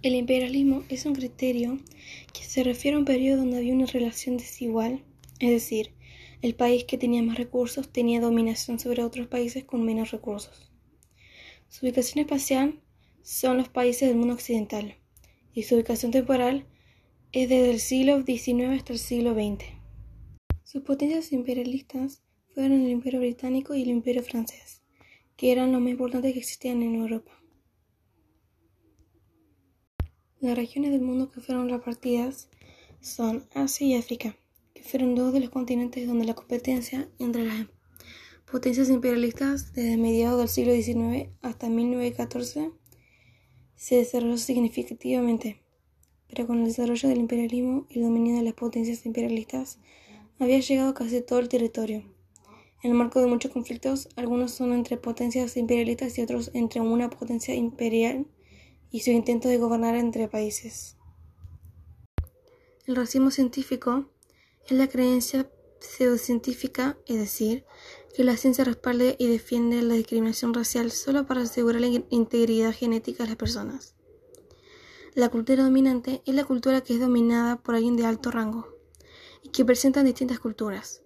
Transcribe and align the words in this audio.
El 0.00 0.14
imperialismo 0.14 0.84
es 0.88 1.06
un 1.06 1.14
criterio 1.14 1.76
que 2.32 2.44
se 2.44 2.62
refiere 2.62 2.94
a 2.94 3.00
un 3.00 3.04
periodo 3.04 3.38
donde 3.38 3.56
había 3.56 3.74
una 3.74 3.86
relación 3.86 4.36
desigual, 4.36 5.02
es 5.40 5.50
decir, 5.50 5.90
el 6.40 6.54
país 6.54 6.84
que 6.84 6.98
tenía 6.98 7.20
más 7.20 7.36
recursos 7.36 7.88
tenía 7.88 8.20
dominación 8.20 8.78
sobre 8.78 9.02
otros 9.02 9.26
países 9.26 9.64
con 9.64 9.84
menos 9.84 10.12
recursos. 10.12 10.70
Su 11.66 11.84
ubicación 11.84 12.20
espacial 12.20 12.80
son 13.22 13.56
los 13.56 13.70
países 13.70 14.08
del 14.08 14.18
mundo 14.18 14.34
occidental 14.34 14.94
y 15.52 15.64
su 15.64 15.74
ubicación 15.74 16.12
temporal 16.12 16.64
es 17.32 17.48
desde 17.48 17.72
el 17.72 17.80
siglo 17.80 18.22
XIX 18.24 18.78
hasta 18.78 18.92
el 18.92 19.00
siglo 19.00 19.34
XX. 19.34 19.64
Sus 20.62 20.82
potencias 20.82 21.32
imperialistas 21.32 22.22
fueron 22.54 22.82
el 22.82 22.90
Imperio 22.90 23.18
Británico 23.18 23.74
y 23.74 23.82
el 23.82 23.88
Imperio 23.88 24.22
Francés, 24.22 24.80
que 25.36 25.50
eran 25.50 25.72
los 25.72 25.80
más 25.80 25.90
importantes 25.90 26.34
que 26.34 26.38
existían 26.38 26.82
en 26.84 26.94
Europa. 26.94 27.32
Las 30.40 30.56
regiones 30.56 30.92
del 30.92 31.00
mundo 31.00 31.32
que 31.32 31.40
fueron 31.40 31.68
repartidas 31.68 32.48
son 33.00 33.48
Asia 33.54 33.86
y 33.88 33.94
África, 33.96 34.36
que 34.72 34.84
fueron 34.84 35.16
dos 35.16 35.32
de 35.32 35.40
los 35.40 35.50
continentes 35.50 36.06
donde 36.06 36.26
la 36.26 36.34
competencia 36.34 37.08
entre 37.18 37.44
las 37.44 37.66
potencias 38.48 38.88
imperialistas 38.88 39.72
desde 39.72 39.96
mediados 39.96 40.38
del 40.38 40.48
siglo 40.48 40.72
XIX 40.74 41.30
hasta 41.42 41.68
1914 41.68 42.70
se 43.74 43.96
desarrolló 43.96 44.38
significativamente, 44.38 45.60
pero 46.28 46.46
con 46.46 46.58
el 46.60 46.66
desarrollo 46.66 47.08
del 47.08 47.18
imperialismo 47.18 47.88
y 47.90 47.98
el 47.98 48.04
dominio 48.04 48.36
de 48.36 48.42
las 48.42 48.54
potencias 48.54 49.06
imperialistas 49.06 49.80
había 50.38 50.60
llegado 50.60 50.94
casi 50.94 51.20
todo 51.20 51.40
el 51.40 51.48
territorio. 51.48 52.04
En 52.84 52.92
el 52.92 52.96
marco 52.96 53.20
de 53.20 53.26
muchos 53.26 53.50
conflictos, 53.50 54.08
algunos 54.14 54.52
son 54.52 54.72
entre 54.72 54.98
potencias 54.98 55.56
imperialistas 55.56 56.16
y 56.16 56.22
otros 56.22 56.52
entre 56.54 56.80
una 56.80 57.10
potencia 57.10 57.56
imperial 57.56 58.24
y 58.90 59.00
su 59.00 59.10
intento 59.10 59.48
de 59.48 59.58
gobernar 59.58 59.94
entre 59.96 60.28
países. 60.28 60.96
El 62.86 62.96
racismo 62.96 63.30
científico 63.30 64.06
es 64.66 64.72
la 64.72 64.88
creencia 64.88 65.50
pseudocientífica, 65.80 66.98
es 67.06 67.18
decir, 67.18 67.64
que 68.14 68.24
la 68.24 68.36
ciencia 68.36 68.64
respalde 68.64 69.16
y 69.18 69.26
defiende 69.26 69.82
la 69.82 69.94
discriminación 69.94 70.54
racial 70.54 70.90
solo 70.90 71.26
para 71.26 71.42
asegurar 71.42 71.80
la 71.80 72.02
integridad 72.10 72.74
genética 72.74 73.22
de 73.22 73.30
las 73.30 73.36
personas. 73.36 73.94
La 75.14 75.28
cultura 75.28 75.64
dominante 75.64 76.22
es 76.26 76.34
la 76.34 76.44
cultura 76.44 76.80
que 76.80 76.94
es 76.94 77.00
dominada 77.00 77.56
por 77.56 77.74
alguien 77.74 77.96
de 77.96 78.06
alto 78.06 78.30
rango 78.30 78.68
y 79.42 79.50
que 79.50 79.64
presentan 79.64 80.06
distintas 80.06 80.38
culturas. 80.38 81.02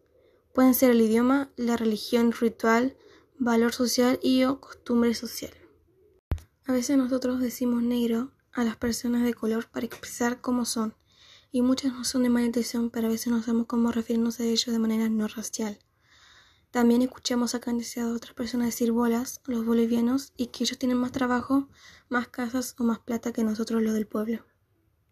Pueden 0.53 0.75
ser 0.75 0.91
el 0.91 1.01
idioma, 1.01 1.51
la 1.57 1.77
religión, 1.77 2.33
ritual, 2.33 2.97
valor 3.39 3.73
social 3.73 4.19
y 4.23 4.45
o 4.45 4.61
costumbre 4.61 5.15
social. 5.15 5.62
A 6.73 6.75
veces 6.75 6.97
nosotros 6.97 7.39
decimos 7.39 7.83
negro 7.83 8.33
a 8.51 8.65
las 8.65 8.79
personas 8.79 9.25
de 9.25 9.35
color 9.35 9.69
para 9.69 9.85
expresar 9.85 10.41
cómo 10.41 10.65
son, 10.65 10.95
y 11.51 11.61
muchas 11.61 11.93
no 11.93 12.03
son 12.03 12.23
de 12.23 12.31
mala 12.31 12.47
intención, 12.47 12.89
pero 12.89 13.09
a 13.09 13.11
veces 13.11 13.31
no 13.31 13.43
sabemos 13.43 13.67
cómo 13.67 13.93
referirnos 13.93 14.41
a 14.41 14.45
ellos 14.45 14.73
de 14.73 14.79
manera 14.79 15.11
no 15.11 15.29
racial. 15.29 15.79
También 16.71 17.03
escuchamos 17.03 17.55
a 17.55 17.59
otras 17.59 18.33
personas 18.33 18.69
decir 18.69 18.91
bolas, 18.91 19.43
los 19.45 19.67
bolivianos, 19.67 20.33
y 20.35 20.47
que 20.47 20.65
ellos 20.65 20.79
tienen 20.79 20.97
más 20.97 21.13
trabajo, 21.13 21.69
más 22.09 22.29
casas 22.29 22.75
o 22.79 22.85
más 22.85 23.01
plata 23.01 23.35
que 23.35 23.45
nosotros 23.45 23.83
los 23.83 23.93
del 23.93 24.07
pueblo. 24.07 24.43